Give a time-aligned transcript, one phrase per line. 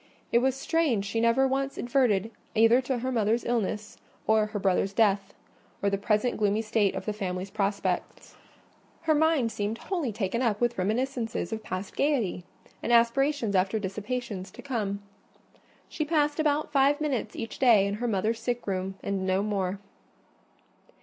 [0.31, 4.93] It was strange she never once adverted either to her mother's illness, or her brother's
[4.93, 5.31] death,
[5.83, 8.35] or the present gloomy state of the family prospects.
[9.01, 12.43] Her mind seemed wholly taken up with reminiscences of past gaiety,
[12.81, 15.03] and aspirations after dissipations to come.
[15.87, 19.77] She passed about five minutes each day in her mother's sick room, and no more.